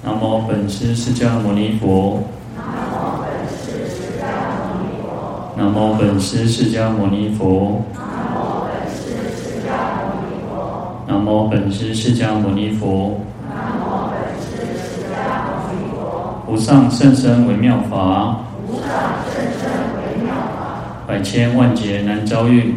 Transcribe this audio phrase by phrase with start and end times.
[0.00, 2.22] 南无本师释迦牟尼佛。
[5.56, 7.82] 南无本师释迦牟尼佛。
[11.08, 13.20] 南无本师释迦牟尼佛。
[16.46, 18.38] 无上甚深微妙法。
[21.08, 22.76] 百千万劫难遭遇。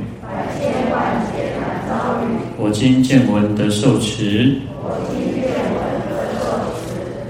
[2.57, 4.70] 我今见闻得受持。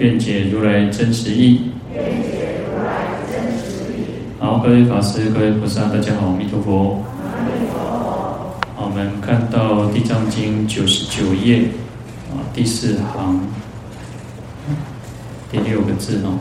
[0.01, 1.61] 愿解如来真实义。
[4.39, 7.03] 好，各位法师、各位菩萨，大家好，阿弥陀佛。
[7.71, 11.65] 好，我们看到《地藏经》九十九页
[12.31, 13.41] 啊，第四行
[15.51, 16.39] 第六个字哦。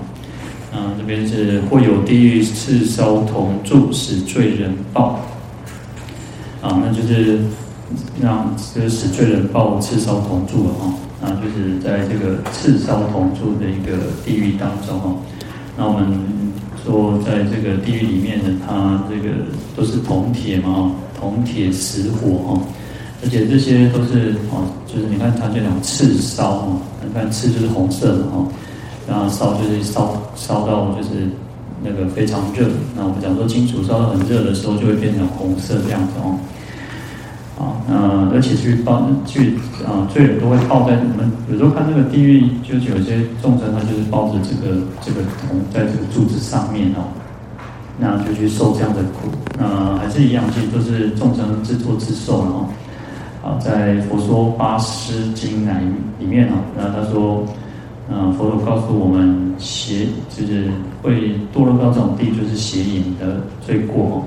[0.72, 5.20] 啊，这边是或有地狱炽烧铜柱，使罪人报。
[6.62, 7.40] 啊，那就是
[8.22, 10.94] 让这个使罪人报炽烧铜柱了哈。
[11.22, 15.16] 啊，就是在这个赤烧铜柱的一个地狱当中哦。
[15.76, 16.18] 那我们
[16.84, 19.34] 说，在这个地狱里面呢，它这个
[19.76, 22.62] 都是铜铁嘛，铜铁石火哦，
[23.22, 28.48] 而且这些都是哦，就是你看它这种赤烧哦，你看赤就是红色的哦，
[29.06, 31.28] 然后烧就是烧烧到就是
[31.82, 32.66] 那个非常热。
[32.96, 36.38] 那我们讲说金属烧到很热的时候，就会变成红色这样子哦。
[37.60, 47.12] 啊，那而且去抱去啊，罪人都会抱在我们有时候看这个地狱，就是有些众生他就是抱着这个这个铜在这个柱子上面哦，
[47.98, 49.28] 那就去受这样的苦。
[49.58, 52.68] 那还是一样，其实都是众生自作自受了哦。
[53.44, 55.82] 啊，在《佛说八识经》来
[56.18, 57.44] 里面哦，那他说，
[58.10, 60.70] 嗯，佛陀告诉我们邪就是
[61.02, 64.24] 会堕落到这种地，就是邪淫的罪过哦。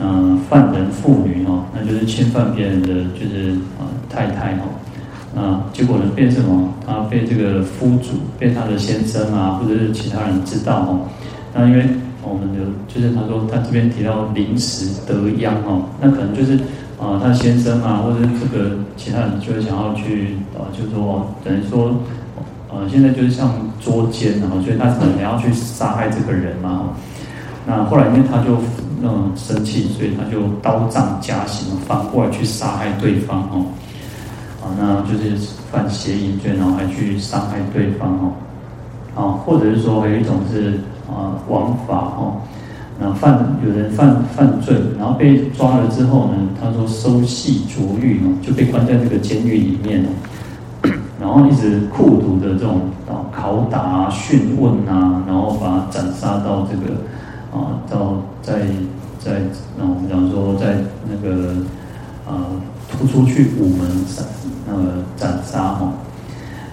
[0.00, 6.68] 嗯，犯人妇女哦，那就是侵犯别人的，就是啊太太哦，啊结果呢变什么？
[6.84, 11.06] 他被这个夫主，被他的先生啊，或者是其他人知道哦。
[11.54, 11.86] 那因为
[12.22, 16.56] 我们的，就是他说他这边提到临时得殃哦，那可能就是
[16.98, 21.94] 啊他先生啊，或者是这个其他人就会想要去啊，就是说等于说，
[22.68, 26.90] 呃现在就是像捉奸啊，所以他可能要去杀害这个人嘛。
[27.64, 28.58] 那后来因为他就。
[29.06, 33.66] 嗯，生气，所以他就刀杖加刑，反过来去杀害对方哦。
[34.62, 35.36] 啊，那就是
[35.70, 38.32] 犯邪淫罪，然后还去伤害对方哦。
[39.14, 42.40] 啊，或者是说还有一种是啊，枉法哦。
[42.98, 50.08] 那犯有人犯犯罪，然后被抓了之后呢，他说收系捉狱哦，就被关在这个监狱里面哦。
[51.20, 56.94] 然后一直酷毒的这种啊，拷打啊、讯问啊，然后把他斩杀到这个。
[57.54, 58.66] 啊，到在
[59.24, 59.40] 在
[59.78, 60.76] 那我们讲说，在
[61.08, 61.54] 那个
[62.28, 62.44] 啊，
[62.92, 64.26] 突出去午门斩
[64.68, 65.92] 那个斩杀哈，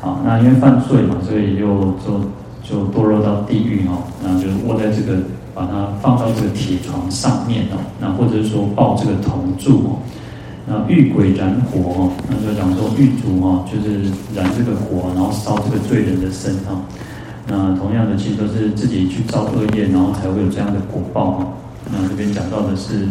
[0.01, 2.19] 啊，那因为犯罪嘛，所以就就
[2.61, 5.19] 就堕落到地狱哦，那就卧在这个，
[5.53, 9.99] 把它放到这个铁床上面哦，那或者是说抱这个铜柱哦，
[10.67, 16.83] 那遇鬼燃火哦，那就讲说狱卒哦，就是燃这个火，然后烧这个罪人的身上。
[17.47, 21.47] 那同样的，其实都是自己去造恶业，然后才会有这样的果报哈。
[21.91, 23.07] 那这边讲到的是，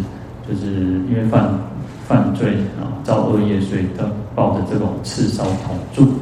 [0.48, 0.72] 就是
[1.08, 1.58] 因为犯
[2.08, 4.04] 犯罪啊，造恶业，所以他
[4.34, 6.14] 抱着这种炽烧铜柱。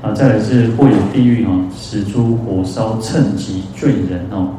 [0.00, 4.50] 啊，再来是或有地狱啊，使诸火烧乘击罪人哦。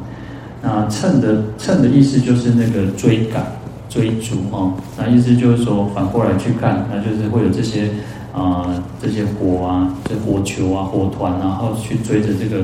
[0.62, 3.44] 那趁的趁的意思就是那个追赶、
[3.88, 4.74] 追逐哦。
[4.98, 7.90] 那意思就是说反过来去看，那就是会有这些。
[8.32, 12.62] 啊、这些火啊，这火球啊，火团，然后去追着这个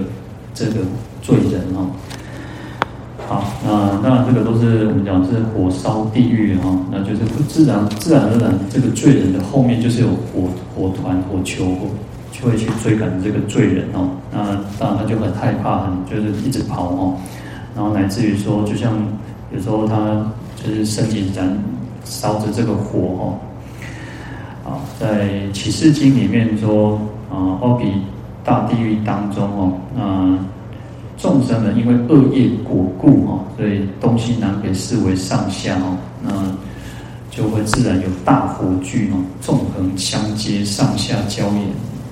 [0.54, 0.74] 这个
[1.20, 1.90] 罪人哦。
[3.28, 11.64] 好，那那这个都是我们讲是火烧地狱哈，那就是自然自然而然，这个罪人的后面就是有火火团、火球，
[12.30, 14.10] 就会去追赶这个罪人哦。
[14.32, 14.38] 那
[14.78, 17.16] 当然他就很害怕，很就是一直跑哦，
[17.74, 18.92] 然后乃至于说，就像
[19.52, 21.58] 有时候他就是身体燃
[22.04, 23.38] 烧着这个火哦。
[24.64, 27.86] 啊，在启示经里面说，啊，阿比
[28.44, 30.38] 大地狱当中哦，那
[31.16, 36.30] 众生呢，因为恶业果故哦，所以东西南北视为上下哦，那
[37.30, 41.60] 就会自然有大火聚哦，纵横相接，上下交也，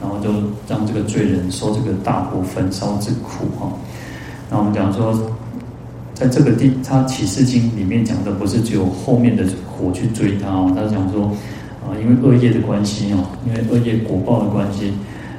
[0.01, 0.31] 然后就
[0.69, 3.73] 让这个罪人受这个大火焚烧之苦哈。
[4.51, 5.15] 那我们讲说，
[6.15, 11.31] 在这个地，他启示经里面讲的不是只有后面的火去追他哦，他讲说。
[11.85, 14.91] 啊，因为恶业的关系哦，因为恶业果报的关系，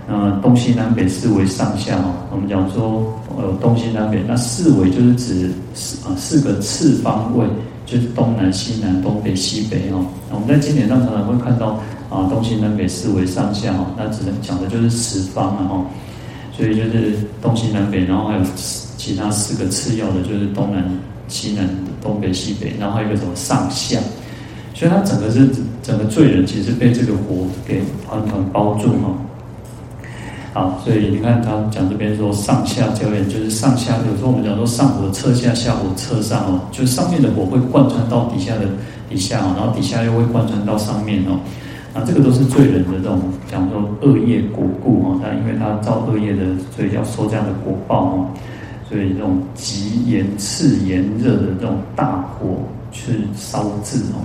[0.07, 7.45] 呃，东西南北四维上下哦，我们讲说，呃，东西南北，那四维就是指四啊四个次方位，
[7.87, 10.05] 就是东南西南东北西北哦。
[10.31, 11.79] 我们在经典上常常会看到
[12.09, 15.83] 啊，东西南北四维上下哈，那只能讲的就是十方了哈。
[16.55, 18.41] 所以就是东西南北，然后还有
[18.95, 20.87] 其他四个次要的，就是东南
[21.27, 21.67] 西南、
[22.01, 23.99] 东北西北，然后还有一个什么上下。
[24.75, 25.49] 所以它整个是
[25.81, 29.15] 整个罪人，其实被这个火给团团包住哈。
[30.55, 33.91] 好，所以你看他讲这边说上下交联，就是上下。
[34.09, 38.61] 有时候我们讲说上火侧下，下火侧上哦，就是上面的火会贯穿到底下的
[39.09, 41.37] 底下哦，然后底下又会贯穿到上面哦。
[41.93, 43.19] 那，这个都是罪人的这种
[43.51, 48.25] 讲说恶业果故哈，他因为他造恶业的，所以要受这样的果报哦。
[48.87, 52.59] 所以这种极炎炽炎热的这种大火
[52.93, 54.23] 去烧制哦。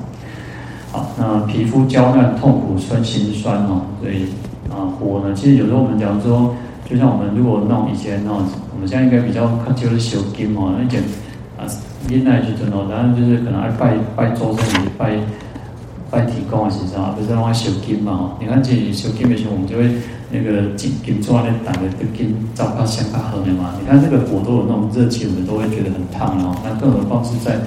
[0.93, 4.27] 好，那皮肤焦烂、痛苦、酸辛酸哦，所以
[4.71, 6.55] 啊火呢，其实有时候我们讲说，
[6.89, 11.03] 就像我们如果弄以前那种，我们现在应该比较看就是修金哦，那以前
[11.59, 11.67] 啊，
[12.09, 15.19] 现在去做哦，然后就是可能爱拜拜祖先，拜
[16.11, 18.33] 拜天公还是啥，不是让他修金嘛。
[18.41, 19.91] 你看这修金的时候，我们就会
[20.31, 23.75] 那个金金抓的打的都金糟糕香卡喝的嘛。
[23.81, 26.55] 你看这个火都有那种热气，我们都会觉得很烫哦。
[26.65, 27.59] 那更何况是在。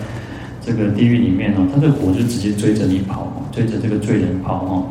[0.65, 4.87] 这个地狱里面哦，它这个火就直接追着你跑，追着这个罪人跑哦，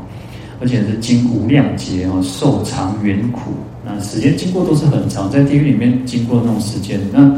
[0.62, 3.50] 而且是经无量劫哦，受长远苦，
[3.84, 7.34] 那时间经过都是很长，在地狱里面经过那种时间，那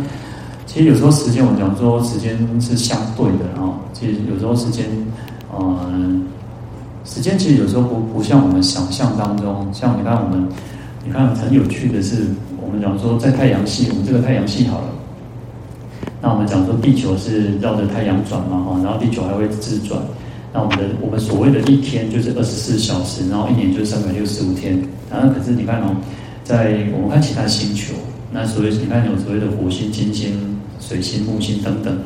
[0.66, 4.84] 其实有时候时间我们讲说时间是相对的哦，其实有时候时间，
[5.58, 6.26] 嗯，
[7.06, 10.46] 时间其实有时候不不像我们想象当中，像你看我们，
[11.02, 12.26] 你看很有趣的是，
[12.60, 14.88] 我们讲说在太阳系，我们这个太阳系好了。
[16.20, 19.98] 那我们讲说地球是绕着太阳转嘛，哈，然后地球还会自转。
[20.54, 24.80] 那我们的我们所谓的一天就是二十四小时，然后一年就是三百六十五天。
[25.10, 25.96] 然后可是你看哦，
[26.44, 27.92] 在我们看其他星球，
[28.32, 31.98] 那所谓你看有所谓的火星、金星、水星、木星等等，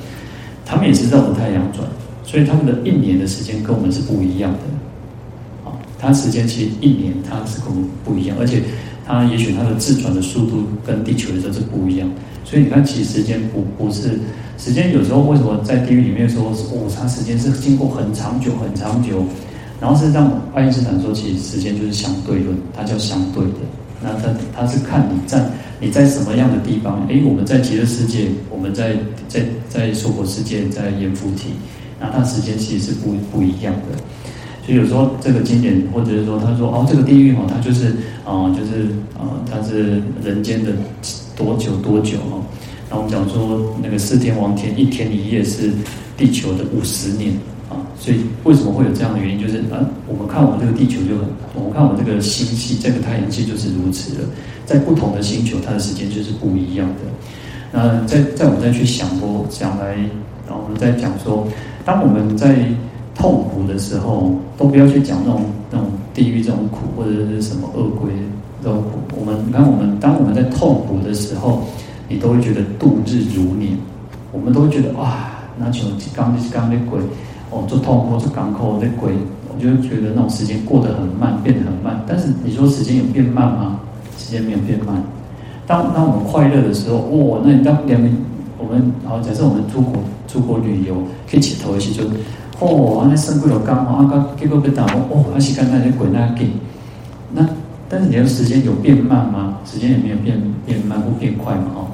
[0.65, 1.87] 他们也是绕着太阳转，
[2.25, 5.69] 所以他们的一年的时间跟我们是不一样的。
[5.69, 8.63] 啊，它时间其实一年它是跟我们不一样，而且
[9.07, 12.09] 它也许它的自转的速度跟地球的时候是不一样。
[12.45, 14.19] 所以你看，其实时间不不是
[14.59, 19.25] 时间，有时候为什么在地狱里面说，哦，它时间是经过很长久、很长久，
[19.81, 23.61] 然后是让爱因斯坦说，其实时间就是相对论，它叫相对的。
[24.03, 25.49] 那它它是看你在
[25.81, 28.97] 你在什么样的地方，诶，我们在极乐世界，我们在
[29.29, 31.51] 在在娑婆世界，在阎浮提，
[32.01, 33.97] 那它时间其实是不不一样的。
[34.67, 37.87] 所以有时候这个经典，或者是说他说，哦，这个地狱哦，它就是
[38.25, 40.73] 啊、就是啊、呃，它是人间的。
[41.39, 42.43] 多久多久哦？
[42.91, 45.73] 那我们讲说那个四天王天，一天一夜是
[46.17, 47.33] 地球的五十年
[47.69, 47.77] 啊。
[47.99, 49.41] 所以为什么会有这样的原因？
[49.41, 54.21] 就是啊，我们看我们这个地球就很，我们看我们这个星系，这个太阳系就是如此的。
[54.65, 57.03] 在不同的星球，它的时间就是不一样的。
[57.73, 59.95] 那再再我们再去想过想来，
[60.47, 61.47] 然后我们再讲说，
[61.85, 62.57] 当我们在
[63.15, 68.13] 痛苦的时候，都不要去讲那种那种地狱这种苦，或者是什么恶鬼。
[68.63, 68.83] 都，
[69.17, 71.63] 我们你看，我们当我们在痛苦的时候，
[72.09, 73.77] 你都会觉得度日如年。
[74.33, 75.81] 我们都会觉得哇，那就
[76.15, 76.99] 刚就是刚的鬼，
[77.51, 79.13] 哦，做痛苦做港口的鬼，
[79.49, 82.05] 我就觉得那种时间过得很慢，变得很慢。
[82.07, 83.81] 但是你说时间有变慢吗？
[84.19, 85.03] 时间没有变慢。
[85.67, 88.09] 当当我们快乐的时候，哇，那你当两个
[88.59, 90.95] 我们好，假设我们出国出国旅游，
[91.31, 92.05] 可以起头一起就，
[92.61, 96.51] 哦，那生过了刚好啊，刚结果被打哦，还是刚才那鬼那给
[97.33, 97.49] 那。
[97.89, 99.59] 但是你的时间有变慢吗？
[99.65, 101.88] 时间也没有变变慢或变快嘛，哦。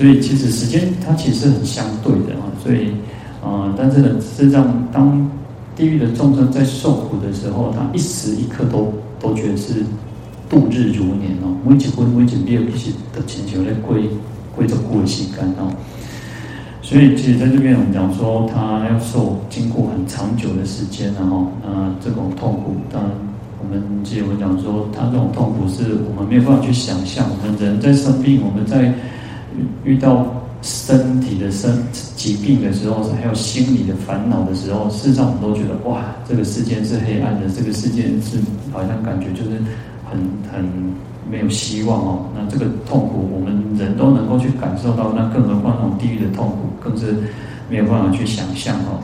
[0.00, 2.48] 所以其实时间它其实是很相对的啊。
[2.64, 2.88] 所以，
[3.44, 5.30] 呃，但是呢，实际上当
[5.76, 8.90] 地狱的众生在受苦的时候，他一时一刻都
[9.20, 9.84] 都觉得是
[10.48, 11.54] 度日如年哦。
[11.66, 14.08] 每一分每一秒一起的请求来归
[14.56, 15.70] 归着过期干哦。
[16.80, 23.10] 所以其实在这边我们讲说，他要受经过很长久的时间，然后那这种痛苦当然。
[23.62, 27.26] 我们记得我讲说，他这种痛苦是我们没有办法去想象。
[27.30, 28.92] 我们人在生病，我们在
[29.84, 30.26] 遇到
[30.62, 31.82] 身体的生
[32.16, 38.38] 疾病的时候，还有心理的烦恼的时候，事实上我们都觉得哇，这个世界是黑暗的，这个世界是
[38.72, 39.56] 好像感觉就是
[40.10, 40.20] 很
[40.52, 40.64] 很
[41.30, 42.26] 没有希望哦。
[42.36, 47.14] 那这个痛苦，我们人都能够去感受到，那更何况那种地狱的痛苦，更是
[47.68, 49.00] 没有办法去想象哦。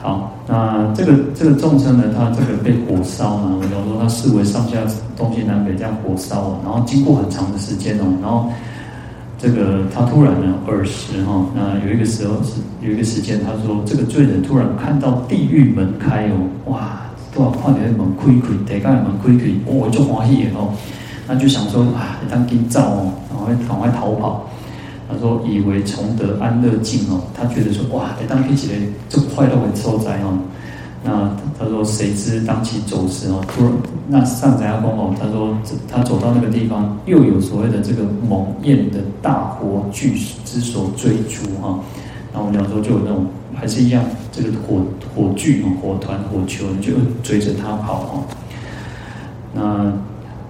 [0.00, 0.34] 好。
[0.50, 4.78] 那这个这个众生呢，他这个被火烧呢，我讲说他视为上下
[5.14, 8.50] 东西南北这样火烧，然后经过很长的时间哦，然后
[9.38, 17.02] 这个他突然呢耳时哈，那有一个时候是有一个时间，他说这个罪人突然看到地狱门开哦，哇，
[17.32, 20.74] 突然看见门开开，地狱门开开，哦，就欢喜哦，
[21.28, 24.44] 那就想说啊，当今早哦，然后赶快逃跑。
[25.10, 28.78] 他说：“以为重得安乐境哦，他觉得说哇，当天起来
[29.08, 30.36] 这快乐很受灾哦。
[31.04, 33.72] 那他说，谁知当其走时哦，突然
[34.08, 35.56] 那上宅阿公哦，他说
[35.88, 40.12] 他走到那个地方，又有所谓的这个猛焰的大火炬
[40.44, 41.78] 之所追逐哈。
[42.32, 44.82] 那我们讲说就有那种还是一样，这个火
[45.14, 48.24] 火炬嘛火团火球就追着他跑哦。
[49.54, 49.92] 那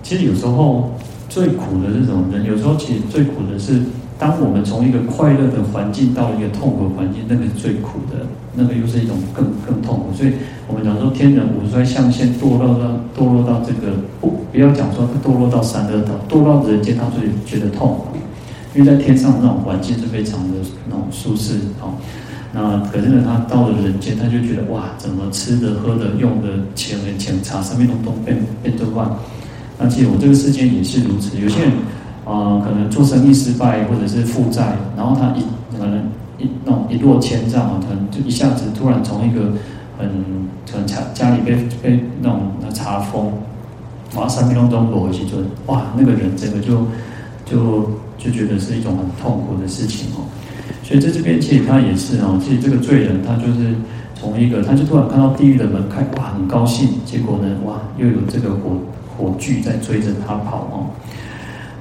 [0.03, 0.91] 其实有时候
[1.29, 3.83] 最苦的这种人，有时候其实最苦的是。
[4.19, 10.07] 当我们从一个快乐的环境到一个痛苦的环境，那个是最苦的，那个又是一种更更痛苦。
[10.13, 10.33] 所以
[10.67, 18.19] 我们讲说，天人五衰相现，堕落到堕落到这个不不要讲说堕落到三恶道，堕落到人间，他就觉得痛苦，
[18.75, 20.57] 因为在天上那种环境是非常的
[20.89, 21.95] 那种舒适哦。
[22.53, 29.09] 那可是呢，他到了人间，他就觉得哇，怎么吃的、喝的、用的、钱的、钱茶上面都都变变得乱。
[29.79, 31.73] 那其实我这个世间也是如此，有些人。
[32.29, 35.43] 啊、可能做生意失败，或者是负债，然后他一
[35.79, 39.53] 可能一那种一落千丈啊，可能就一下子突然从一个
[39.99, 40.07] 很
[40.71, 43.33] 可能家家里被被那种那查封，
[44.15, 46.87] 哇，三分钟都躲回去，就哇，那个人整个就
[47.47, 50.29] 就就觉得是一种很痛苦的事情哦。
[50.83, 53.75] 所以在这边其实他也是哦，其实这个罪人他就是
[54.15, 58.77] 从一个他就突然看到地狱的门开，哇，很高兴，结果呢，哇，又有这个火
[59.17, 60.87] 火炬在追着他跑哦。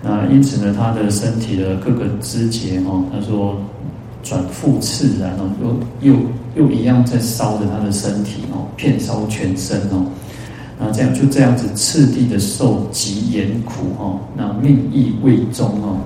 [0.04, 3.58] 那因此呢，他的身体的各个肢节哦，他说
[4.22, 5.50] 转复炽然哦，
[6.02, 6.20] 又又
[6.56, 10.06] 又一样在烧着他的身体哦，遍烧全身哦。
[10.80, 15.98] 那这样就这样子次第的受极严苦哦，那命亦未终哦，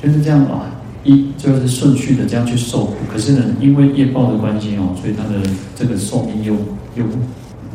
[0.00, 0.70] 就是这样啊，
[1.02, 2.94] 一就是顺序的这样去受苦。
[3.12, 5.40] 可是呢，因为业报的关系哦，所以他的
[5.74, 6.54] 这个寿命又
[6.94, 7.04] 又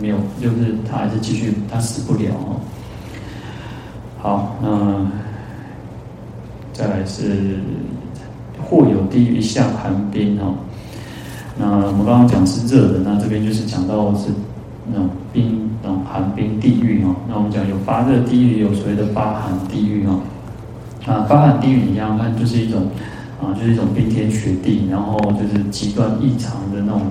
[0.02, 2.56] 没有，就是他还是继续，他死不了哦。
[4.18, 5.27] 好，那。
[6.78, 7.58] 再来是
[8.70, 10.54] 或有地狱一向寒冰哦，
[11.58, 14.28] 那我们刚刚讲是热的，那这边就是讲到是
[14.92, 17.16] 那种冰那种寒冰地狱哦。
[17.28, 20.20] 那我们讲有发热地狱，有所谓的发寒地狱哦。
[21.08, 22.84] 啊，发寒地狱你想想看，就是一种
[23.42, 27.02] 啊，就是一种冰天雪地，然后就是极端异常的那种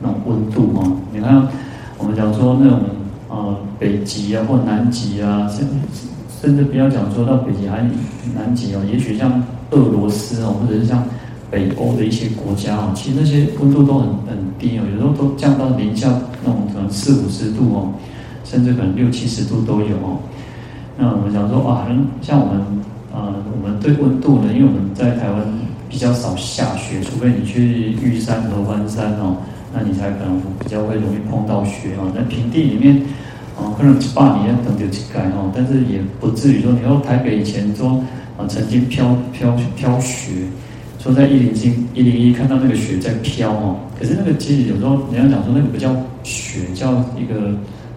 [0.00, 0.96] 那种温度哦。
[1.12, 1.46] 你看
[1.98, 2.80] 我们讲说那种
[3.28, 5.68] 呃北极啊或南极啊，像。
[6.40, 7.84] 甚至不要讲说到北极还
[8.34, 9.30] 南极哦，也许像
[9.72, 11.04] 俄罗斯哦，或者是像
[11.50, 16.08] 北欧的一些国家哦，其实那些温度都很很低哦，有时候都降到零下
[16.42, 17.92] 那种可能四五十度哦，
[18.42, 20.18] 甚至可能六七十度都有哦。
[20.96, 21.86] 那我们讲说啊，
[22.22, 22.62] 像我们
[23.12, 25.42] 呃，我们对温度呢，因为我们在台湾
[25.90, 29.36] 比较少下雪，除非你去玉山、合欢山哦，
[29.74, 32.10] 那你才可能比较会容易碰到雪哦。
[32.14, 33.02] 在平地里面。
[33.60, 38.02] 哦，可能一百年要等就几盖哦，但是也不至于说，你说台北以前说
[38.38, 40.32] 啊，曾经飘飘飘雪，
[40.98, 47.54] 说在一零一一零一看到那个雪在飘哦，可是那个其实有时候人家讲说那个不叫雪，叫一个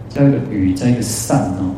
[0.09, 1.71] 叫一个雨，在一个散哦，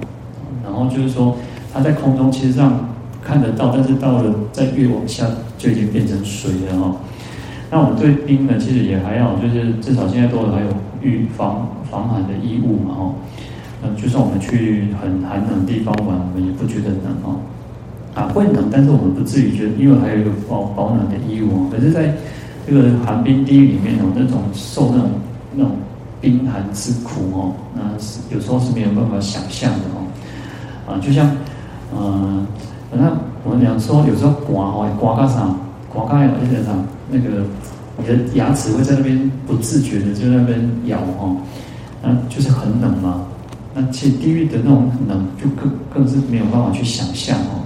[0.63, 1.37] 然后就是说
[1.71, 2.89] 它在空中其实上
[3.23, 5.27] 看得到，但是到了再越往下
[5.57, 6.95] 就已经变成水了哦。
[7.71, 10.67] 那我们对冰呢，其实也还好，就是至少现在都还有
[11.01, 13.13] 预防防寒的衣物嘛哦。
[13.95, 17.37] 就算我们去很寒冷的地方玩，我们也不觉得冷哦。
[18.13, 21.69] 啊，会冷，但是我们不至于觉得，因为还有一个保保暖的衣物哦。
[21.69, 22.13] 可是在
[22.65, 25.09] 这个寒冰地狱里面哦，那种受那种
[25.53, 25.73] 那种
[26.21, 30.07] 冰寒之苦哦，那是有时候是没有办法想象的哦。
[30.87, 31.29] 啊，就像
[31.93, 32.47] 嗯，
[32.89, 35.53] 反正我们讲说，有时候刮哦，刮个啥，
[35.91, 36.71] 刮个有一点啥，
[37.11, 37.43] 那个
[37.97, 41.35] 你的牙齿会在那边不自觉的就在那边咬哦，
[42.01, 43.25] 那就是很冷嘛。
[43.77, 47.60] 那其实地狱的那种冷，就更更是没有办法去想象哦。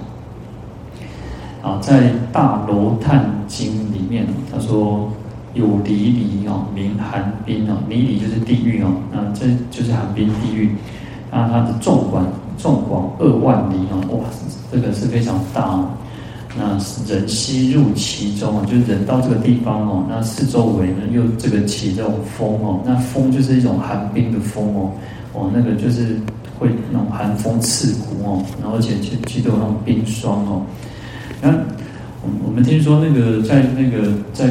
[1.62, 2.02] 啊，在
[2.32, 5.12] 《大楼叹经》里面，他说
[5.54, 10.72] 有离离哦，名寒冰哦，离离就是地狱哦，那这就是寒冰地狱。
[11.32, 12.26] 那它的纵广
[12.58, 14.26] 纵广二万里哦，哇，
[14.72, 15.90] 这个是非常大哦。
[16.58, 16.72] 那
[17.08, 24.90] 人吸入其中啊，就是人到这个地方哦，那四周围呢又这个起这种风哦，那风就是一种寒冰的风哦。
[25.34, 26.16] 哦，那个就是
[26.58, 30.62] 会那种寒风刺骨哦，然后而且其其实都有那种冰霜哦。
[31.42, 31.52] 那
[32.22, 34.50] 我我们听说那个在那个在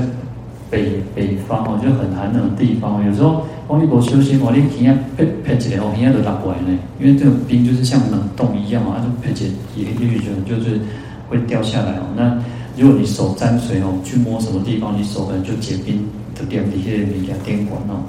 [0.70, 10.80] 北北方哦，就很寒冷的地方，有时候往一国休息哦，你体验拍拍起来哦，体验都打过来呢，因为这个冰就是像冷冻一样啊，就拍起来也也觉得就是
[11.28, 12.02] 会掉下来哦。
[12.16, 12.38] 那
[12.76, 18.00] 如果你手沾水哦，去摸什么地方，你手可能就结冰，就点底下你给它电管哦。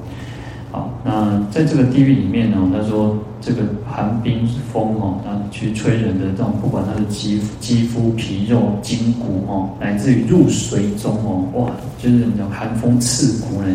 [0.72, 13.68] 好，那在这个地狱里面呢，他说这个寒冰风哦，那去吹人的这种，不管他的肌、肌肤、皮肉、筋骨哦，乃至于入髓中哦，哇，就是那种寒风刺骨呢，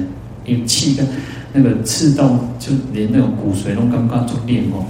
[0.44, 1.04] 一气跟
[1.52, 2.28] 那个刺到，
[2.60, 4.84] 就连那种骨髓都刚刚就裂哦。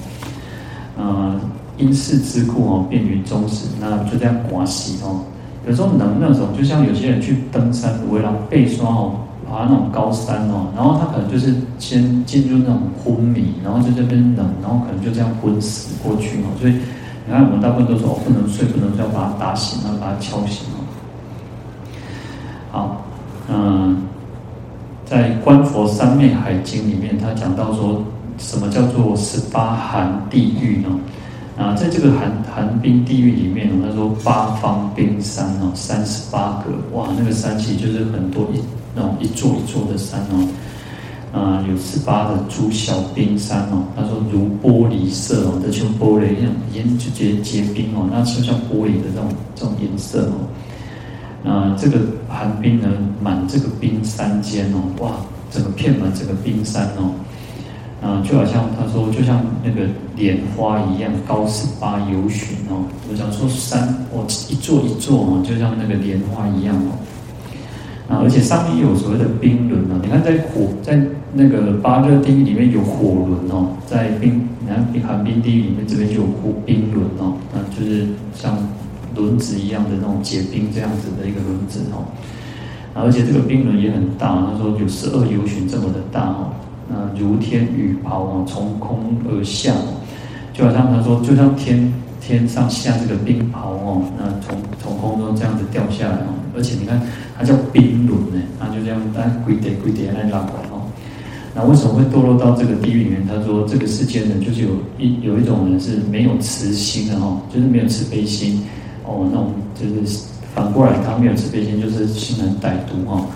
[0.96, 1.40] 呃，
[1.78, 5.20] 因势之故哦，便于终始，那就这样刮洗哦。
[5.66, 9.14] 有时候冷那种，就像有些人去登山，为了背霜哦，
[9.54, 16.50] 爬那种高山哦，然后他可能就是先进入那种昏迷，然后在这边冷，然后可能就这样昏死过去哦。
[16.58, 16.73] 所以
[17.25, 20.82] 你看，我们大部分都说哦，不能睡，不能睡，要把它打醒，然后把它敲醒哦。
[22.73, 23.04] 好，
[23.49, 24.02] 嗯，
[25.06, 28.02] 在《观佛三昧海经》里面，他讲到说
[28.37, 30.88] 什么叫做十八寒地狱呢？
[31.56, 38.58] 啊，在这个寒寒冰地狱里面，他说八方冰山哦，三十八个，哇，那个山气就是很多一
[38.94, 40.48] 那种一座一座的山哦，
[41.32, 50.30] 啊，有十八的诸小冰山哦，他说如玻璃色哦，这像玻璃一样，颜就结结冰哦，那就像玻璃的这种这种颜色
[51.44, 51.98] 哦，啊，这个
[52.28, 52.88] 寒冰呢，
[53.20, 55.16] 满这个冰山间哦，哇，
[55.50, 57.10] 整个片满整个冰山哦。
[58.02, 62.84] 啊，就好像他说，就像那个莲花一样，高十八由旬哦。
[63.10, 66.92] 我想说山，哦一座一座哦，就像那个莲花一样哦。
[68.23, 70.00] 而且上面又有所谓的冰轮哦。
[70.02, 71.00] 你看，在火，在
[71.33, 78.56] 那个八热地狱里面有火轮哦，在冰，你看寒冰地狱里面这边就有火冰轮哦，那就是像
[79.14, 82.04] 轮子一样的那种结冰这样子的一个轮子哦。
[82.94, 86.50] 而且这个冰轮也很大，他说有十二游旬这么的大哦。
[86.88, 89.73] 那，如天雨袍哦，从空而下，
[90.52, 91.92] 就好像他说，就像天
[92.26, 97.00] 天上下这个冰雹哦，那从从空中这样子掉下来哦，而且你看，
[97.37, 100.81] 它叫冰轮呢，它就这样哎，跪地跪地来拉过来哦。
[101.54, 103.26] 那为什么会堕落到这个地狱里面？
[103.26, 108.64] 他说，这个世间呢，就是有一有一种人是没有慈心的哈，就是没有慈悲心
[109.04, 113.26] 哦，那种就是反过来，他没有慈悲心，就是心很歹毒哈，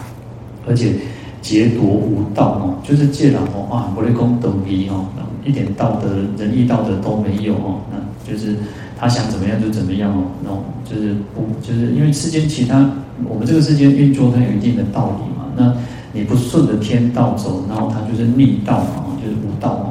[0.67, 0.95] 而且。
[1.41, 5.07] 劫夺无道哦，就是戒了哦啊，不立功德义哦，
[5.45, 7.97] 一点道德仁义道德都没有哦，那
[8.31, 8.57] 就是
[8.99, 10.51] 他想怎么样就怎么样哦，那
[10.89, 12.91] 就是不就是因为世间其他
[13.29, 15.75] 我们这个世间运作它有一定的道理嘛，那
[16.13, 19.87] 你不顺着天道走，然后它就是逆道嘛，就是无道哦，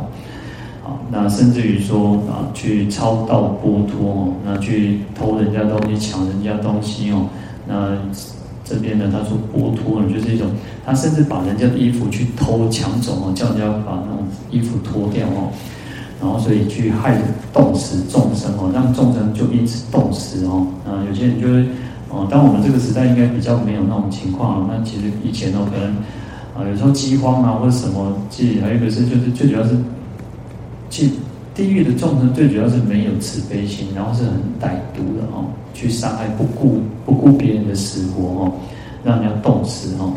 [0.84, 7.28] 好，那甚至于说啊，去超道剥脱哦，那去偷人家东西，抢人家东西哦，
[7.68, 7.98] 那。
[8.70, 10.46] 这边呢，他说剥脱呢，就是一种，
[10.86, 15.54] 他甚至把人家的衣服去偷抢走哦，叫人家把那种衣服脱掉哦，
[16.20, 17.22] 然后所以去害
[17.54, 20.66] 动死众生哦，让众生就因此动死哦。
[20.86, 21.68] 啊，有些人就是
[22.10, 25.90] 哦，当我们这个时代应该比较没有那种情况，那其实以前哦，可能
[26.56, 29.78] 啊有时候饥荒啊或者什么，其实还有一个是就是最主要是，
[30.90, 31.10] 去
[31.54, 35.46] 地狱的众生最主要是没有慈悲心，然后是很歹毒的哦。
[35.74, 38.52] 去伤害不顾不顾别人的死活哦，
[39.04, 40.12] 让人家动死哦，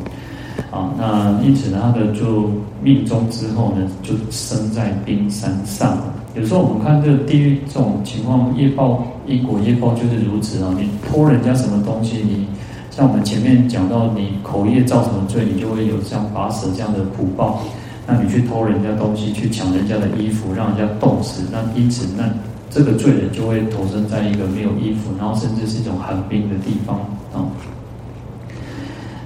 [0.70, 2.50] 啊，那因此呢，他的就
[2.82, 5.98] 命终之后呢，就生在冰山上。
[6.34, 10.74] 有时候我们看这个地狱这种情况，业报因果业报就是如此啊。
[10.78, 12.46] 你偷人家什么东西，你
[12.90, 17.62] 像我们前面讲到，你口业造成的罪，你就会有像拔舌这样的苦报。
[18.06, 22.24] 那你去偷人家东西，去抢人家的衣服，让人家冻死，那因此那。
[22.72, 27.00] 这个罪人就会投生在一个没有衣服，然后甚至是一种寒冰的地方
[27.34, 27.42] 啊。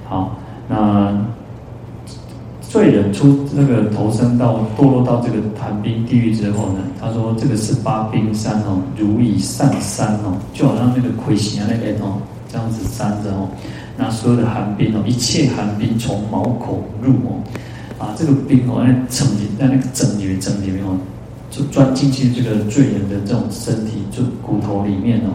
[0.09, 0.35] 好，
[0.67, 1.13] 那
[2.61, 12.17] 罪人出那个投生到堕落到这个寒冰地狱之后呢，他说这个十八冰山哦，如以上山哦，就好像那个盔形啊那边哦，
[12.51, 13.47] 这样子扇着哦，
[13.97, 17.39] 那所有的寒冰哦，一切寒冰从毛孔入哦，
[17.97, 20.97] 啊，这个冰哦，那整在那个整里面整里面哦。
[21.51, 25.31] 就钻进去这个罪人的这种身体，就骨头里面哦。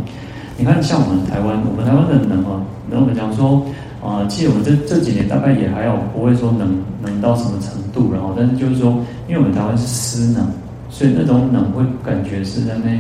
[0.59, 3.65] 你看，像我们台湾，我们台湾的人哦，然后我们讲说，
[4.03, 10.47] 啊，其实我们这这几年大概也还好，不会说冷冷到什么程度，然后，但是就是说，因为我们台湾是湿冷，
[10.89, 12.91] 所以那种冷会感觉是在那，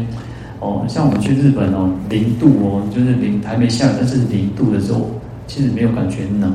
[0.60, 5.10] 哦，像我们去日本哦，零度哦，就是零还没下，但是零度的时候，
[5.46, 6.52] 其实没有感觉冷。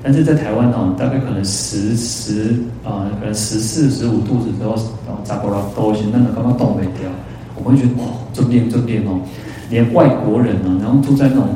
[0.00, 2.52] 但是在台湾哦，大概可能十十
[2.84, 7.10] 啊、呃，可能十四十五度的时候，然后扎过来都行，那个刚刚冻没掉，
[7.56, 9.18] 我们会觉得哇，这边这边哦，
[9.68, 11.48] 连外国人啊，然后住在那种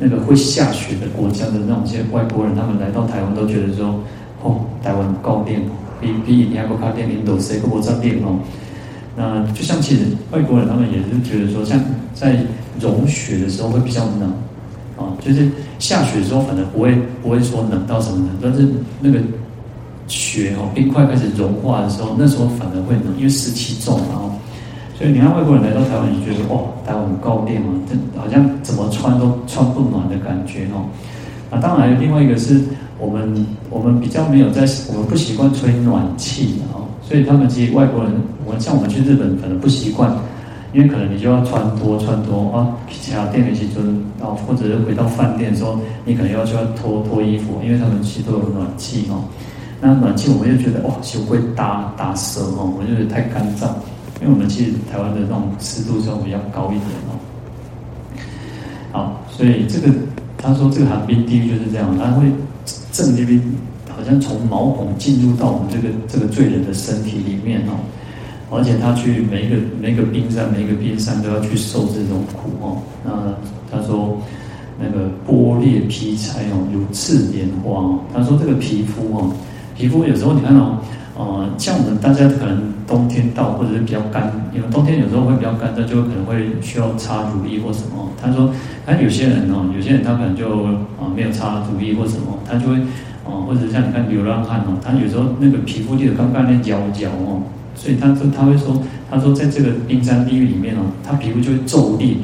[0.00, 4.00] 那个会下雪的国家的那种些外国人，他们来到台湾都觉得说，
[4.42, 5.60] 哦，台湾高电，
[6.00, 8.38] 比比印尼还不卡电，印度谁个国家电哦？
[9.14, 11.78] 那就像其实外国人他们也是觉得说，像
[12.14, 12.42] 在
[12.80, 14.32] 融雪的时候会比较冷。
[14.96, 18.68] 啊，就是下雪的时候，反正不会不会说冷到什么冷，但是
[19.00, 19.18] 那个
[20.08, 24.30] 雪哦，冰块开始融化的时候，那时候反而会冷，因为湿气重然后。
[25.00, 27.72] 所以你看外国人来到台湾，你觉得哇，台湾很高电嘛，
[28.18, 30.84] 好像怎么穿都穿不暖的感觉哦。
[31.48, 32.60] 啊，当然另外一个是
[32.98, 38.12] 我们我们比较没有在，我们不习惯吹暖气哦，所以他们其实外国人，
[38.44, 40.14] 我像我们去日本可能不习惯，
[40.74, 43.80] 因为可能你就要穿多穿多啊，其他店里去就
[44.22, 49.24] 啊，或者是回到饭店的时候，你可能要就要脱脱衣服，因为他们其实都有暖气哦。
[49.80, 53.64] 那暖气我们就觉得哇，就会打打舌哦，我就觉得太干燥，
[54.20, 57.16] 因为我们其实台湾的那种湿度稍微比较高一点哦。
[58.92, 59.92] 好，所以这个
[60.36, 62.26] 他说这个寒冰地狱就是这样，他会
[62.92, 63.40] 正这边
[63.88, 67.78] 好像从毛孔进入到我们这个这个罪人的身体里面哦，
[68.50, 72.82] 而且他去每一个每一个冰山每一个冰山都要去受这种苦哦。
[73.04, 73.10] 那
[73.70, 74.20] 他说
[74.78, 78.00] 那个剥裂皮材哦，如刺莲花哦。
[78.12, 79.32] 他说这个皮肤哦。
[79.76, 80.76] 皮肤有时候你看哦，
[81.20, 88.08] 呃，像我们大家可能冬天到或者是比较干，因为冬天有时候会比较干，燥就可能会需要擦乳液或什么。
[88.20, 88.50] 他说，
[88.86, 90.48] 他有些人哦，有些人他可能就
[90.96, 97.42] 啊、没有擦乳液或什么，他就会啊、呃，或者像你看流浪汉哦，他有时候那个皮肤就刚刚那焦焦哦，
[97.74, 98.80] 所以他说他会说，
[99.10, 102.16] 他说在这个冰山地狱里面哦，他皮肤就会皱裂，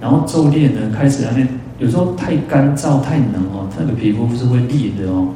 [0.00, 1.44] 然后皱裂呢开始那
[1.78, 5.28] 有时候太干燥太冷哦，他那个皮肤是会裂的哦。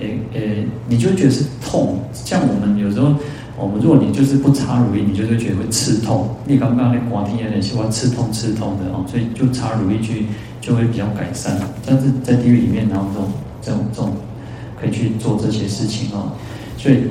[0.00, 3.14] 诶诶，你就会觉得是痛，像我们有时候，
[3.58, 6.28] 我们如果你就是不擦乳液，你就会觉得会刺痛。
[6.46, 10.26] 你刚刚那刮天有点喜欢刺痛刺痛的哦，所以就擦乳液去
[10.60, 11.58] 就会比较改善。
[11.84, 13.30] 但是在地狱里面，然后这种
[13.62, 14.12] 这种这种
[14.80, 16.32] 可以去做这些事情哦，
[16.78, 17.04] 所以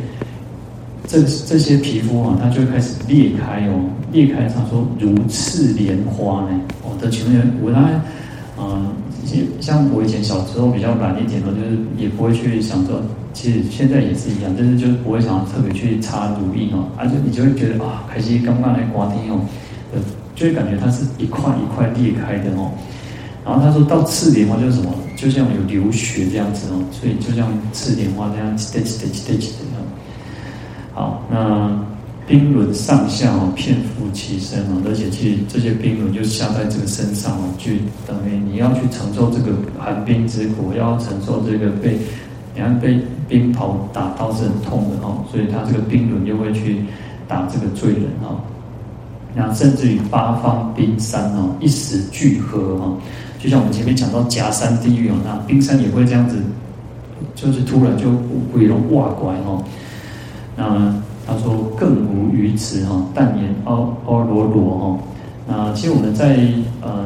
[1.07, 4.47] 这这些皮肤啊，它就会开始裂开哦，裂开。
[4.47, 8.01] 他说如刺莲花呢，我，的情人我来
[8.59, 8.87] 嗯。
[9.59, 13.01] 像我以前小时候比较懒一点的，就是也不会去想说，
[13.33, 19.39] 其实现在也是一样，但是就是不会想要特别去擦乳液哦，而且你就会觉得啊，开始刚刚来刮天哦，
[19.93, 19.99] 呃，
[20.35, 22.71] 就会感觉它是一块一块裂开的哦。
[23.45, 29.77] 然后他说到刺莲花就是什么，就像有流血这样子哦，所以就像刺莲花这样啧啧啧啧啧的。
[30.93, 31.88] 好，那。
[32.29, 37.71] 冰轮上下哦，遍覆其身哦，而且其实这些冰轮就下在这个身上哦，就
[38.05, 41.97] 等于你要去承受这个寒冰之苦，要承受这个被，
[42.53, 46.85] 你看被冰雹打到是很痛的哦，所以他这个冰轮又会去
[47.27, 48.37] 打这个罪人哦，
[49.33, 52.95] 那甚至于八方冰山哦，一时聚合哦，
[53.39, 56.35] 就像我们前面讲到夹山地狱哦，那冰山也会这样子，
[57.33, 58.11] 就是突然就
[58.53, 59.63] 鬼龙挖过来哦，
[60.55, 60.93] 那。
[61.29, 63.73] 他说更无余词哈，但言阿
[64.07, 64.99] 阿罗罗哈。
[65.47, 66.39] 那其实我们在
[66.81, 67.05] 呃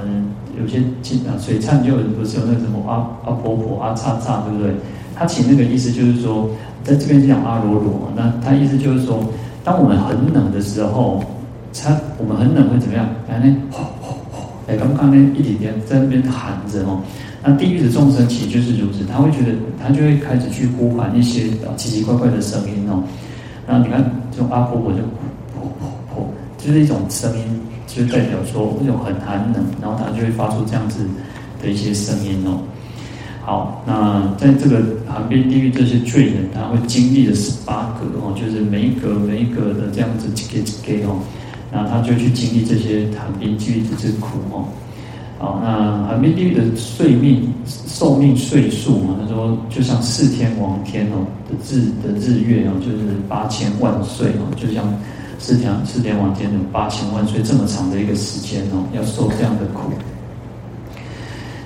[0.60, 4.74] 有些经啊水忏就不是有那个什么阿阿婆婆阿叉叉对不对？
[5.16, 6.50] 他其实那个意思就是说，
[6.84, 9.24] 在这边是讲阿罗罗，那他意思就是说，
[9.64, 11.24] 当我们很冷的时候，
[11.74, 13.08] 他我们很冷会怎么样？
[13.30, 14.50] 来呢，吼吼吼！
[14.68, 17.00] 哎，刚刚呢一点点在那边喊着哦。
[17.44, 21.44] 那地狱的众生其实就是如此，他会觉得他就会开始去呼喊一些
[21.76, 23.04] 奇奇怪怪的声音哦。
[23.68, 26.26] 然后你看，这种阿婆婆就噗噗噗，
[26.58, 27.46] 就是一种声音，
[27.88, 31.06] 就是代表说那种很寒冷，然后它就会发出这样子
[31.62, 32.60] 的一些声音哦。
[33.42, 41.20] 好，那在这个寒冰地狱这些罪人，他会经历的十八格哦，就是每一格每一格的这样子给给哦，
[41.72, 44.68] 然后他就去经历这些寒冰地狱之苦哦。
[45.44, 54.86] 好，那寒冰地狱的岁命寿命岁数嘛，他说就像四天王天哦的日的日月哦，就是八千万岁哦，就像
[55.40, 59.92] 四天四天王天的八千万岁这么长的一个时间哦，要受这样的苦。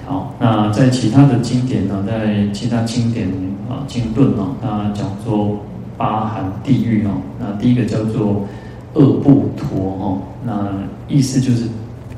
[0.08, 3.28] 好，那在其他的经典呢，在其他经典
[3.70, 5.56] 啊经论哦，那讲说
[5.96, 8.44] 八寒地狱哦，那第一个叫做
[8.96, 10.68] 恶不陀哦，那
[11.08, 11.66] 意思就是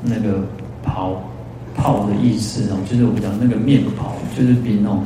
[0.02, 0.42] 那个
[0.82, 1.20] 袍。
[1.80, 5.02] 泡的意思哦，就是我们讲那个面泡，就是冰哦。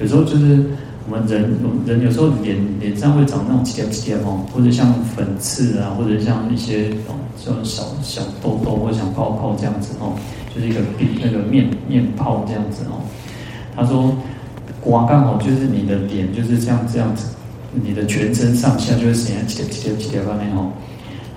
[0.00, 0.64] 有时候就是
[1.08, 10.18] 我们人，人有时候脸脸上会长那种结结哦，或者像粉刺啊，或者像一些哦，像小小痘痘或者像泡泡这样子哦，
[10.52, 12.98] 就是一个冰那个面面泡这样子哦。
[13.76, 14.12] 他说，
[14.80, 17.28] 刮刚好就是你的脸就是这样这样子，
[17.72, 20.72] 你的全身上下就会显然结结结结方面哦。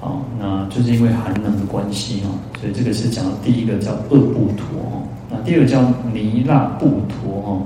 [0.01, 2.31] 好，那就是因为寒冷的关系哦，
[2.62, 5.81] 所以这个是讲的第一个叫恶不陀哦，那第二个叫
[6.13, 7.62] 弥勒布陀哦，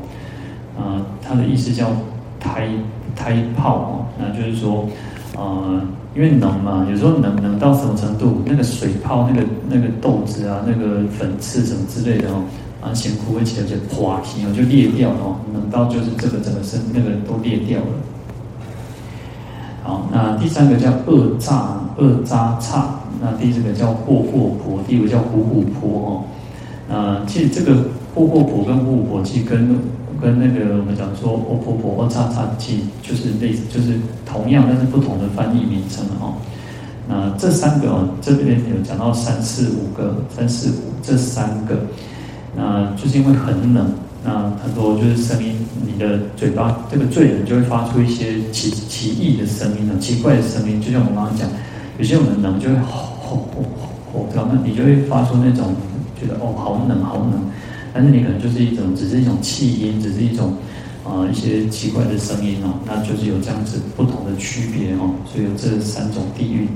[0.75, 1.91] 啊，它的意思叫
[2.39, 2.67] 胎
[3.15, 4.89] 胎泡哦，那就是说，
[5.37, 5.79] 呃，
[6.15, 12.41] 因为冷嘛，有时候冷冷到什么程度，那个水泡、那个那个豆子啊、那个粉刺什么之类的哦，
[12.81, 17.85] 啊，咸苦味起来就垮皮哦，就裂掉哦，冷到就是这个整个身那个都裂掉了。
[19.83, 26.23] 好，那第三个叫恶炸二扎叉，那第四个叫霍霍婆，第五个叫虎虎婆哦。
[26.89, 29.79] 呃，其实这个霍霍婆跟护婆其实跟
[30.21, 36.35] 跟那个我们讲说欧婆婆、欧叉叉记，就是类似，就是同样，但是不同的翻译名称哦。
[37.07, 41.75] 那这三个哦，这边有讲到三四五个，三四五这三个，
[42.55, 43.91] 那就是因为很冷，
[44.23, 51.49] 那很多就是声音，你的嘴巴这个罪人就会发出一些奇奇异的声音呢，奇怪的声音，就像我刚刚讲，
[51.97, 53.63] 有些我们冷就会吼吼吼
[54.11, 54.49] 吼，对吧？
[54.51, 55.75] 那你就会发出那种
[56.19, 57.33] 觉得哦，好冷好冷，
[57.93, 60.53] 但是你可能就是一种，只是一种气音，只是一种
[61.03, 66.67] 啊、一些奇怪的声音哦，那就是有这样子不同的区别哦，所以有这三种地域。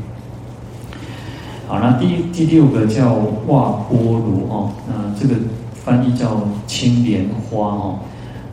[1.67, 3.13] 好，那第第六个叫
[3.47, 5.35] 瓦波罗哦，那这个
[5.73, 7.99] 翻译叫青莲花哦，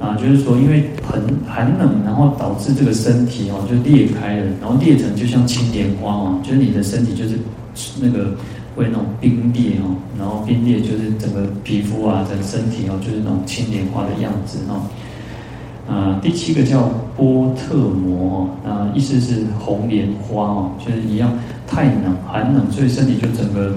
[0.05, 7.38] 啊，就是说因为很寒冷，然后导致这个身体哦就裂开了，然后裂成就像青莲花哦，就是你的身体就是
[8.01, 8.37] 那个
[8.77, 14.83] 会那种冰裂哦，然后冰裂就是整个皮肤啊，整个身体哦就是那种青莲花的样子哦。
[15.87, 21.33] 啊，第七个叫波特摩哦，那意思是红莲花哦，就是一样。
[21.67, 23.75] 太冷，寒冷，所以身体就整个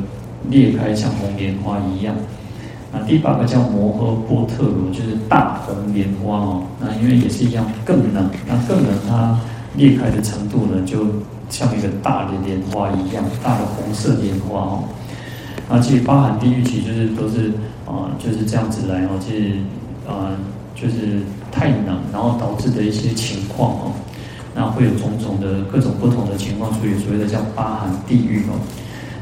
[0.49, 2.13] 裂开，像红莲花一样。
[3.05, 6.63] 第八个叫摩诃波特罗，就是大红莲花哦。
[6.79, 9.39] 那因为也是一样，更冷，那更冷，它
[9.75, 11.05] 裂开的程度呢，就
[11.49, 14.83] 像一个大的莲花一样，大的红色莲花哦。
[15.69, 17.51] 那其实包含地狱，其实就是都是
[17.85, 19.19] 啊、就是这样子来哦。
[19.19, 19.55] 其实
[20.07, 20.31] 啊、
[20.75, 23.91] 就是太冷，然后导致的一些情况哦。
[24.55, 28.57] 那会有种种的各种不同的情况，所以所谓的叫八寒地狱哦，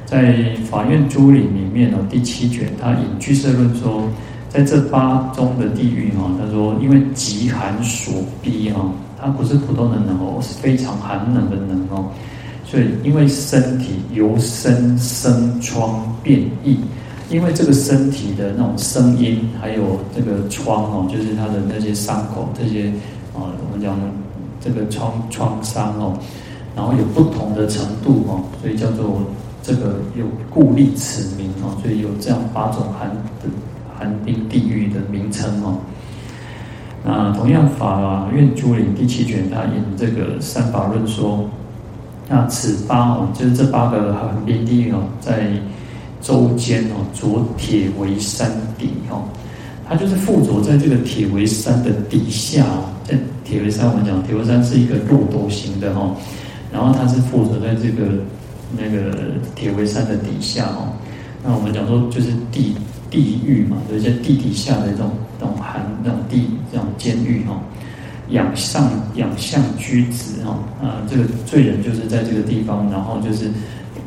[0.05, 4.03] 在法院租赁里面哦，第七卷他引俱舍论说，
[4.49, 8.89] 在这八中的地狱哈，他说因为极寒所逼哈，
[9.19, 12.05] 它不是普通的冷哦，是非常寒冷的冷哦，
[12.65, 16.77] 所以因为身体由声生疮变异，
[17.29, 22.89] 因为这个身体的那种声音，还有这个疮哦，就是它的那些伤口这些
[23.33, 23.97] 啊，我们讲。
[24.61, 26.17] 这个创创伤哦，
[26.75, 29.21] 然后有不同的程度哦，所以叫做
[29.65, 33.09] 这个有故立此名哦，所以有这样八种寒
[33.41, 33.49] 的
[33.97, 35.77] 寒冰地狱的名称哦。
[37.03, 41.49] 那同样法苑珠林第七卷，他引这个三法论说，
[42.29, 45.49] 那此八哦，就是这八个寒冰地狱哦，在
[46.21, 49.23] 周间哦，着铁围山底哦，
[49.87, 52.85] 它就是附着在这个铁围山的底下哦。
[53.03, 56.15] 在铁围山，我们讲铁围山是一个漏斗形的哈，
[56.71, 58.13] 然后它是附着在这个
[58.77, 60.93] 那个铁围山的底下哦。
[61.43, 62.75] 那我们讲说就是地
[63.09, 67.59] 地狱嘛，有一些地底下的这种这种寒那种地这种监狱哈。
[68.29, 73.51] 仰上仰向居止哈，啊，这个罪人就是在这个地方，然后就是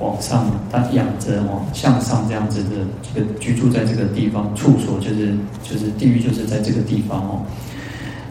[0.00, 7.42] 往上他仰着哦，向上这样子的这个居住在这个地方，处所就是就是地狱就是在这个地方哦。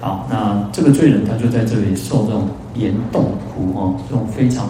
[0.02, 4.68] 好，那这个罪人他就在这里受这种严冻苦哦，这种非常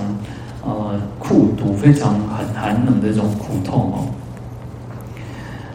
[0.63, 4.07] 呃酷毒、非常很寒冷的这种苦痛哦。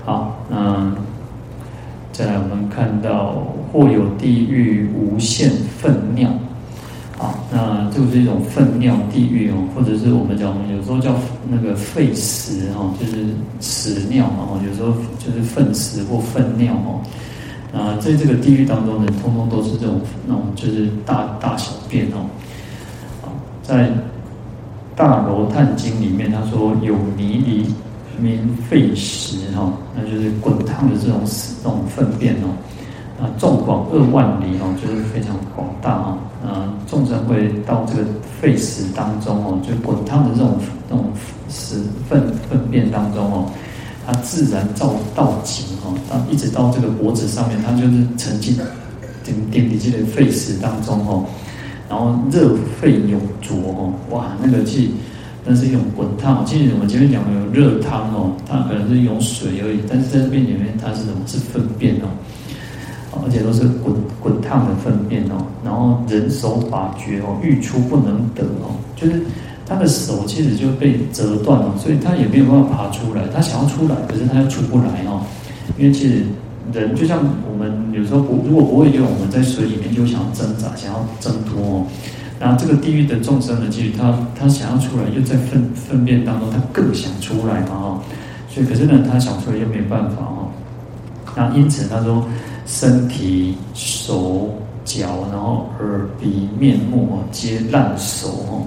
[0.05, 0.93] 好，那
[2.13, 6.31] 再来我们看到或有地狱无限粪尿，
[7.19, 11.15] 好，那就是一种粪尿地狱哦，或者是我们讲有时候叫
[11.49, 13.27] 那个粪石哈，就是
[13.61, 17.01] 屎尿嘛，有时候就是粪石或粪尿哦。
[17.73, 22.27] 啊，在这个地狱当中呢，通通都是这种那种，就是大大小便哦。
[23.23, 23.89] 啊，在
[24.95, 27.67] 《大楼叹经》里面，他说有泥离
[28.19, 32.49] 名废石哈，那就是滚烫的这种屎、这种粪便哦。
[33.21, 36.19] 啊，纵广二万里哦，就是非常广大哦。
[36.45, 38.05] 啊，众生会到这个
[38.41, 41.05] 废石当中哦，就滚烫的这种这种
[41.49, 41.77] 屎
[42.09, 43.47] 粪粪便当中哦。
[44.05, 48.57] 它自然照到极哈，它一直到这个脖子上面，它就是沉浸
[49.23, 51.25] 点点滴这个沸石当中哦，
[51.93, 54.95] 然后热沸永浊哦，哇，那个气
[55.45, 56.43] 那是一种滚烫。
[56.47, 61.17] 其实我前面讲的有热汤哦，它可能是用水而已，但是在这边里面它是什么？
[61.27, 62.09] 是粪便哦，
[63.27, 69.21] 而且都是滚滚烫的粪便哦，然后人手把绝哦，欲出不能得哦，就是。
[69.65, 73.23] 他的手其实就被折断了，所以他也没有办法爬出来。
[73.33, 75.23] 他想要出来，可是他又出不来哦。
[75.79, 76.25] 因为其实
[76.73, 77.19] 人就像
[77.51, 81.87] 我们有时候不，如果不会游泳，我们在水里面就想要挣扎，想要挣脱哦。
[82.39, 88.03] 然后这个地狱的众生呢，其实他他想要出来，又在粪粪便当中，他更想出来嘛哈。
[88.49, 90.49] 所以可是呢，他想出来又没办法哈。
[91.35, 92.27] 那因此他说，
[92.67, 94.51] 身体、手
[94.85, 98.67] 脚，然后耳鼻面目哦，皆烂熟哦。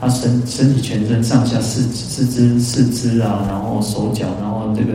[0.00, 4.92] 他身身体全身上下四四肢四肢啊，然后手脚，然后这个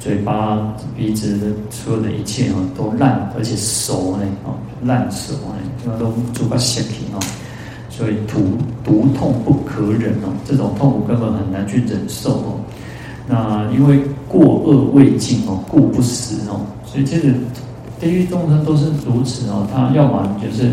[0.00, 7.20] 嘴巴、鼻子的所有的一切哦，都烂而且熟呢哦，烂熟呢，因为都做个血皮哦，
[7.90, 12.60] 所以毒毒痛不可忍哦，这种痛苦根本很难去忍受哦。
[13.28, 17.34] 那因为过恶未尽哦，故不死哦，所以其实
[18.00, 20.68] 地狱众生都是如此哦，他要么就是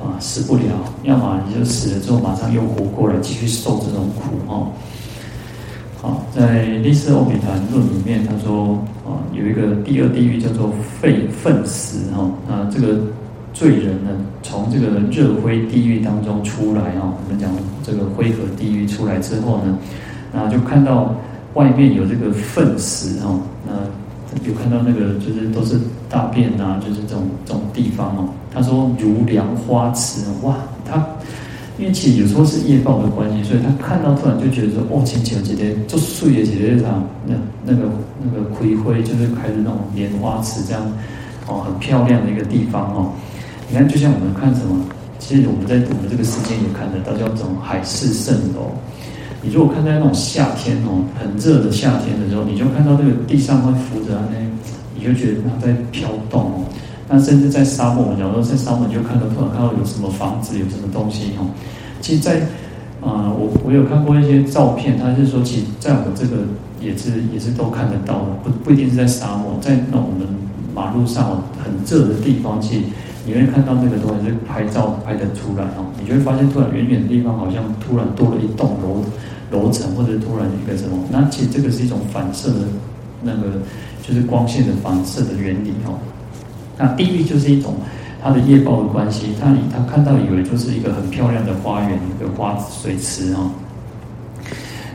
[0.00, 0.62] 啊死不了，
[1.02, 4.68] 要么你就死了之后马上又活过来继续受这种苦哦。
[6.02, 8.74] 好，在《历世欧比谈论》里面，他说
[9.06, 12.98] 啊，有一个第二地狱叫做沸粪石哈，那这个
[13.54, 14.10] 罪人呢，
[14.42, 17.48] 从这个热灰地狱当中出来哈，我们讲
[17.84, 19.78] 这个灰河地狱出来之后呢，
[20.32, 21.14] 那就看到
[21.54, 23.72] 外面有这个粪石哈，那
[24.44, 25.78] 有看到那个就是都是
[26.10, 28.28] 大便啊，就是这种这种地方哦。
[28.52, 31.06] 他说如凉花池，哇，他。
[31.78, 37.88] 因为其实有时候是业报的关系，所以他看到突然就觉得说，哦，前前姐姐就睡了姐姐上那那个
[38.22, 40.82] 那个葵辉，就是开的那种莲花池这样，
[41.48, 43.10] 哦，很漂亮的一个地方哦。
[43.68, 44.84] 你看，就像我们看什么，
[45.18, 48.70] 其实我们在我们这个世界也看得到叫这种海市蜃楼。
[49.40, 54.38] 你如果看在那种夏天哦，很热的夏天的时候，你就看到那个地上会浮着那，
[54.94, 56.64] 你就觉得它在飘动哦。
[57.12, 61.44] 那甚至在沙漠，我们讲说在沙漠，你就看到突然看到有什么房子，有什么东西哈。
[62.00, 62.40] 其实在，
[63.02, 66.38] 啊，我我有看过一些照片，他是说，其实在我这个
[66.80, 70.26] 也是也是都看得到的，不不一定是在沙漠，在那我们
[70.74, 72.84] 马路上很热的地方，其实
[73.26, 75.84] 你会看到那个东西是拍照拍得出来哦。
[76.00, 79.04] 你就会发现，突然远远的地方好像突然多了一栋楼
[79.50, 82.64] 楼层，或者突然一个什么，那其实这个是一种反射的，
[83.22, 83.60] 那个
[84.00, 86.00] 就是光线的反射的原理哦。
[86.82, 87.76] 那地狱就是一种
[88.20, 93.50] 它的业报的关系，他他看到以为就是一个很漂亮的花园，一个花水池哦。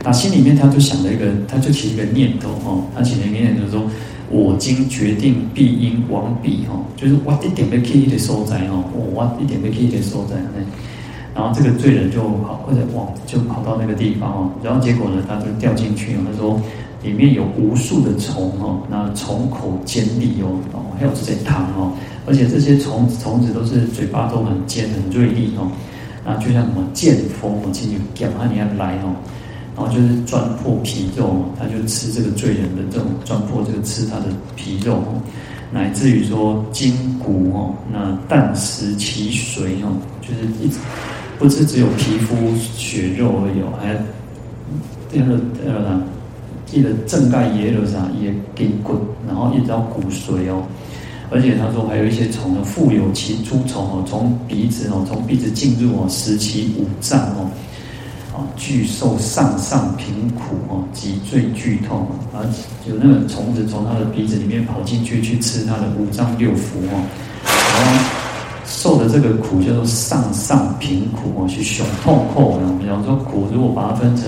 [0.04, 3.90] 那心里面他就想了一个，他就起一个念头哈，他起了一个念头说
[4.28, 10.60] ：“我今决定必应往彼哈，就是我一点被刻意的收在哈，我一点被刻意的收在那。”
[11.34, 16.60] 然后这个罪人就跑或者往就跑到那个地方哦，然后结果呢，他就掉进去，他说。
[17.02, 21.92] 里面有无数的虫哦，那虫口尖利哦，哦，还有这些汤哦，
[22.26, 25.70] 而且这些虫虫子都是嘴巴都很尖很锐利哦，
[26.24, 29.14] 那就像什么剑锋哦，进去咬它，你要来哦，
[29.76, 34.24] 然后就是钻破皮肉，他就吃这个罪人的这种钻破这个吃他的
[34.56, 35.22] 皮肉哦，
[35.70, 40.78] 乃至于说筋骨哦，那啖食其髓哦，就是一直
[41.38, 42.34] 不是只有皮肤
[42.74, 43.94] 血肉而已，还
[45.08, 46.02] 第二第二呢。
[46.70, 48.94] 记得正盖也有啥也给滚，
[49.26, 50.62] 然后一直到骨髓哦，
[51.30, 57.48] 而且他说还有一些虫呢，复有其诸虫哦，从鼻子哦，从鼻子进入哦，食其五脏哦，
[58.36, 62.44] 啊，巨受上上贫苦哦，脊椎剧痛啊，
[62.86, 67.00] 有那个虫子从他的鼻子里面跑进去去吃他的五脏六腑哦，
[67.44, 68.04] 然后
[68.66, 72.78] 受的这个苦叫做上上贫苦哦，是熊痛苦呢。
[72.78, 74.24] 比方说苦，如果把它分成。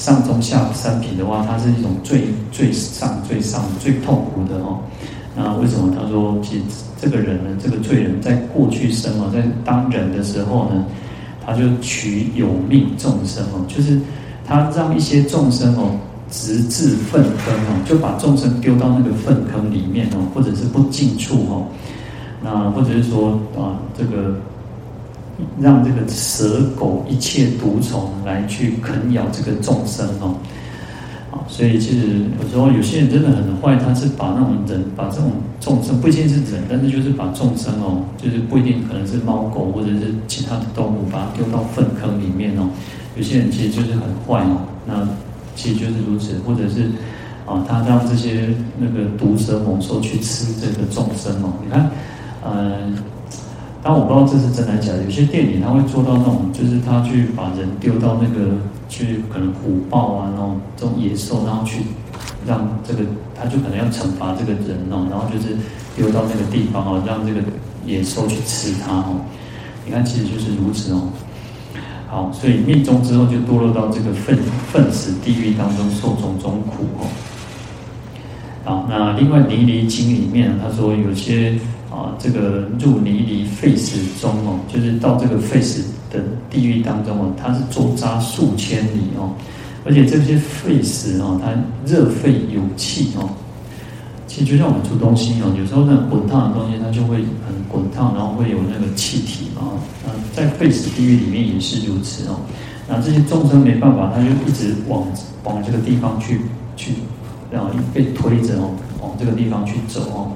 [0.00, 4.78] 上中下三品的话，它是一种最最上最上最痛苦的哦。
[5.36, 6.62] 那为什么他说，其实
[6.98, 10.86] 这个人呢，这个罪人在过去生哦，在当人的时候呢，
[11.44, 14.00] 他就取有命众生哦，就是
[14.46, 15.92] 他让一些众生哦，
[16.30, 21.66] 直至粪坑哦，就把众生丢到那个粪坑里面哦，或者是不净处哦，
[22.42, 24.34] 那或者是说啊，这个。
[25.60, 30.34] 让这个蛇狗一切毒虫来去啃咬这个众生哦，
[31.30, 32.06] 啊，所以其实
[32.42, 42.68] 有时候有些人真的很坏，他是把那种人，把这种众生不一定是人，但是就是把众生哦，就是不一定可能是猫狗或者是其他的动物，把它丢到粪坑里面哦。
[43.16, 45.06] 有些人其实就是很坏哦，那
[45.56, 46.90] 其实就是如此，或者是
[47.44, 48.48] 啊，他让这些
[48.78, 51.52] 那个毒蛇猛兽去吃这个众生哦。
[51.64, 51.90] 你看，
[52.44, 52.94] 嗯、
[53.82, 55.02] 但我不知道这是真的假的。
[55.04, 58.52] 有些电影他会做到那种，就是他去把人丢到那个
[58.90, 61.80] 去，可能虎豹啊，然后这种野兽，然后去
[62.46, 63.00] 让这个，
[63.34, 65.56] 他就可能要惩罚这个人哦，然后就是
[65.96, 67.40] 丢到那个地方哦，让这个
[67.86, 69.16] 野兽去吃他哦。
[69.86, 71.08] 你看，其实就是如此哦。
[72.06, 74.38] 好，所以命中之后就堕落到这个粪
[74.70, 77.06] 粪池地狱当中受种种苦哦。
[78.62, 81.54] 好，那另外《尼尼经》里面他说有些。
[81.90, 89.34] 啊，这个入尼尼沸石中哦，就是到这个沸石的地狱当中哦，它是周匝数千里哦，
[89.84, 91.50] 而且这些沸石哦，它
[91.84, 93.28] 热沸有气哦，
[94.28, 99.74] 其实就像我们煮东西哦，有时候那滚烫的东西它就会很滚烫，然后会有那个气体啊，
[100.06, 102.38] 那在沸石地狱里面也是如此哦，
[102.88, 105.04] 那这些众生没办法，他就一直往
[105.42, 106.40] 往这个地方去
[106.76, 106.92] 去
[107.50, 108.70] 然后被推着哦
[109.02, 110.30] 往这个地方去走哦。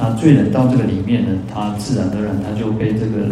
[0.00, 3.28] 那罪人到这个里面呢，他自然而然他就被这个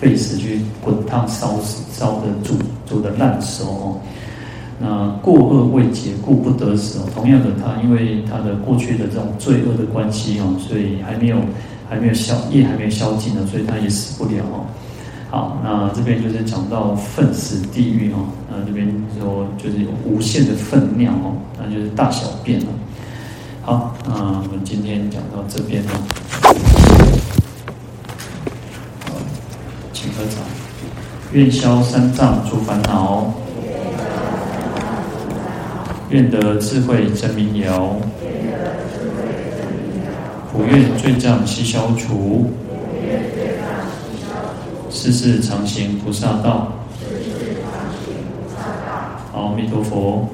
[0.00, 2.54] 沸石去滚烫烧死，烧的煮
[2.86, 4.00] 煮的烂熟哦。
[4.80, 7.02] 那过恶未解，故不得死哦。
[7.14, 11.36] 同样的，他因为他的过去的这种罪恶的关系哦，所以还没有
[11.88, 14.66] 还没有消业还没有消尽呢，所以他也死不了哦。
[15.30, 18.88] 好，那这边就是讲到粪死地狱哦，那这边
[19.20, 22.66] 说就是有无限的粪尿哦，那就是大小便了。
[23.68, 25.90] 好，那我们今天讲到这边了。
[29.92, 30.40] 请喝茶，
[31.32, 33.34] 愿消三障诸烦恼。
[36.08, 37.96] 愿得智慧真明了，
[40.50, 42.50] 普愿罪障悉消除，
[44.88, 46.72] 世世常行菩萨道。
[49.34, 50.26] 阿弥陀佛。